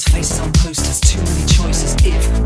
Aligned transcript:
faces 0.00 0.40
on 0.40 0.50
posters, 0.52 1.00
too 1.00 1.18
many 1.18 1.44
choices. 1.44 1.94
If, 2.02 2.41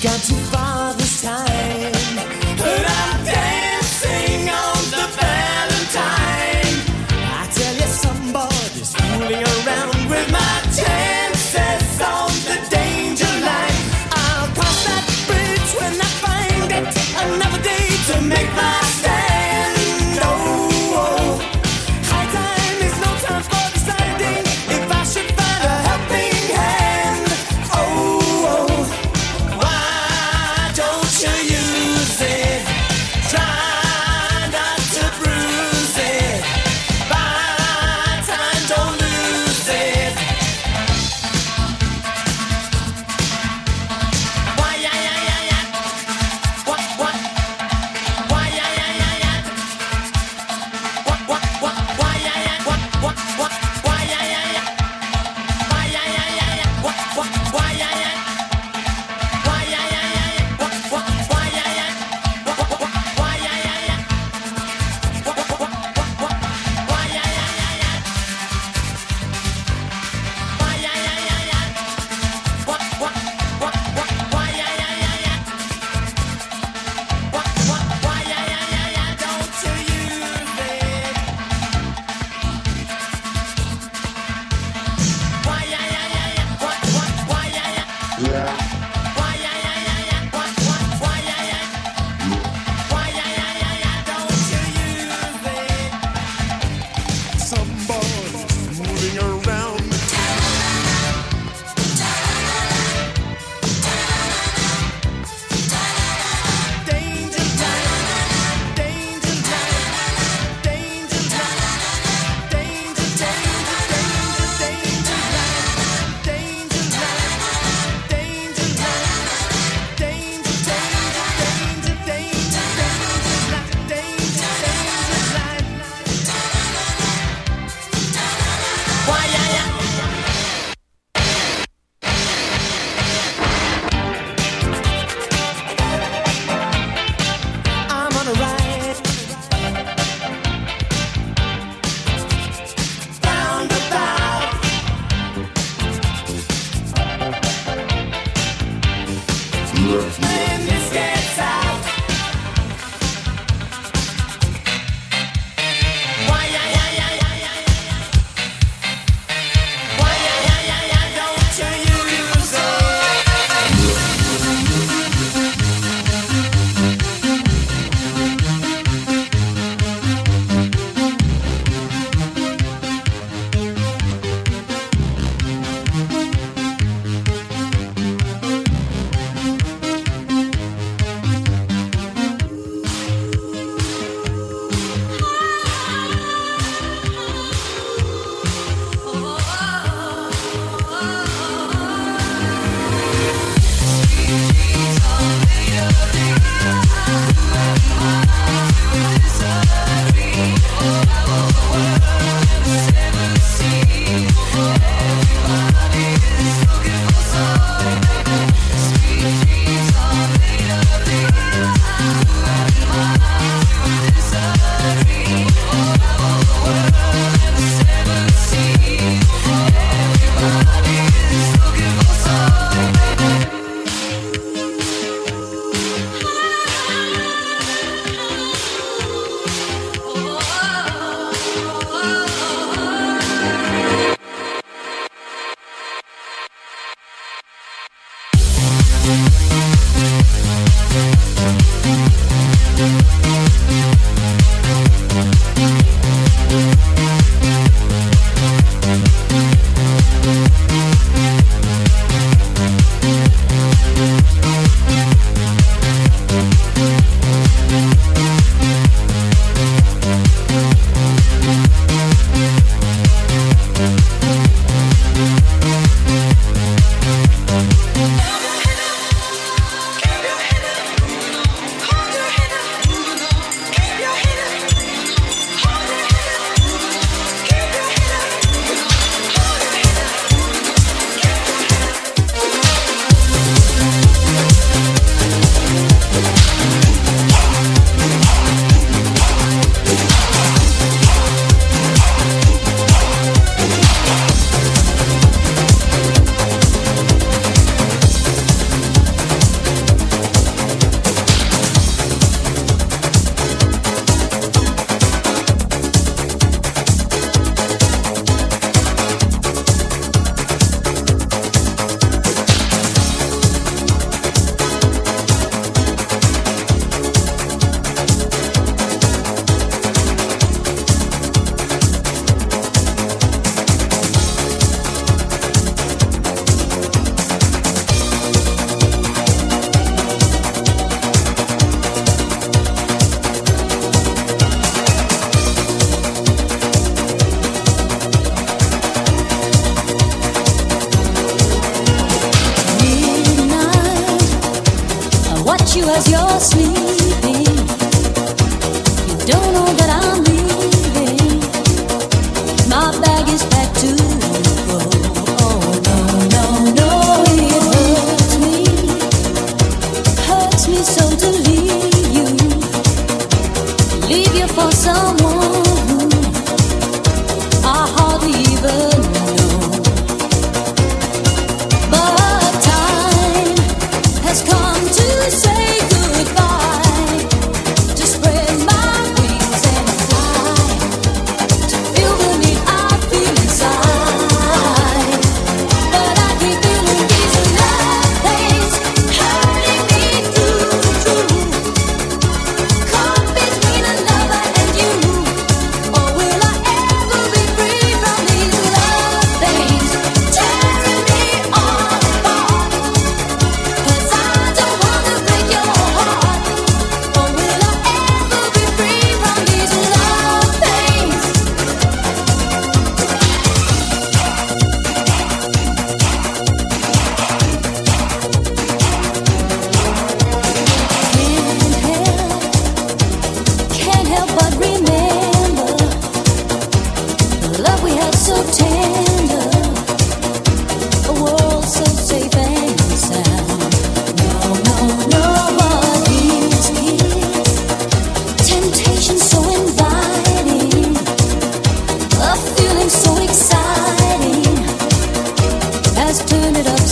got 0.00 0.22
to 0.22 0.47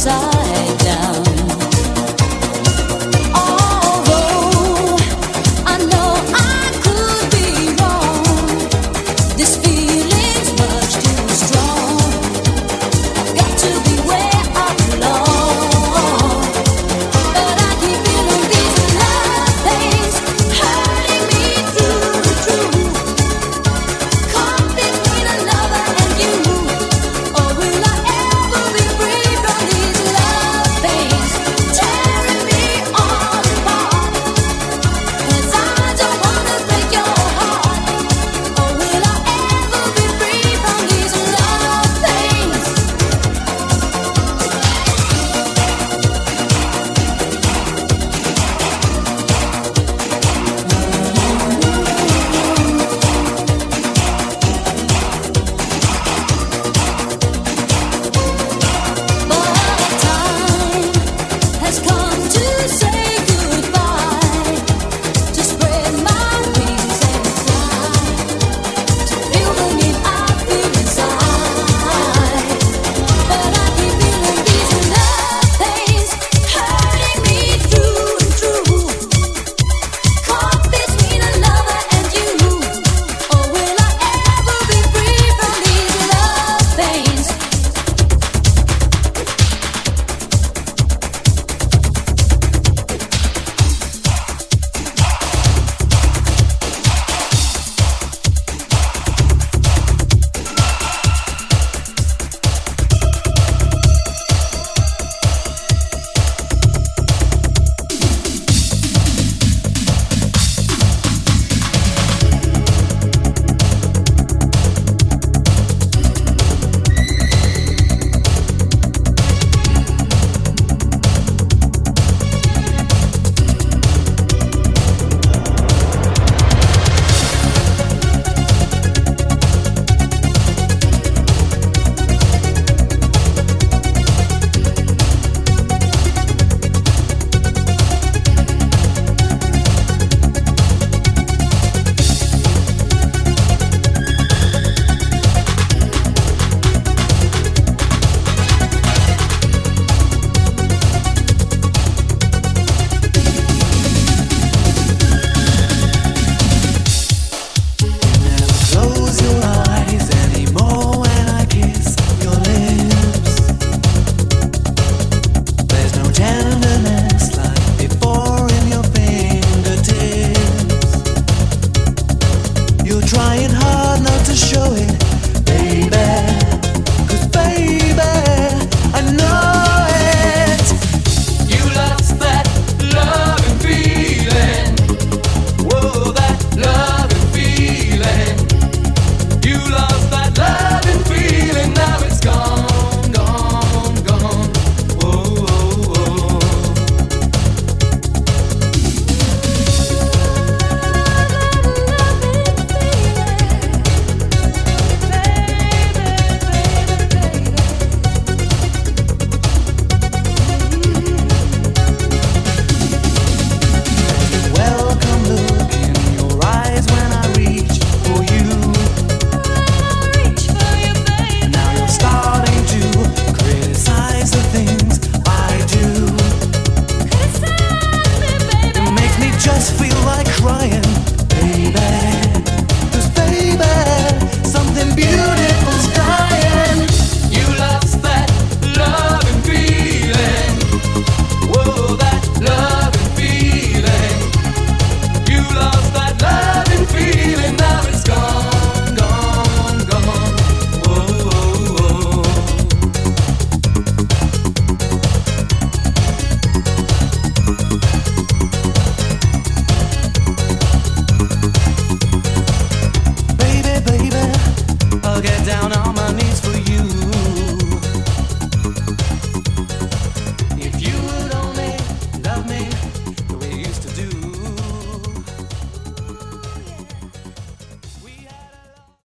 side 0.07 0.36